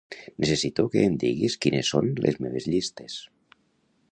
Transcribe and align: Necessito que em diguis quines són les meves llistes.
Necessito 0.43 0.85
que 0.95 1.03
em 1.09 1.17
diguis 1.23 1.57
quines 1.65 1.91
són 1.93 2.09
les 2.27 2.41
meves 2.47 2.67
llistes. 2.73 3.19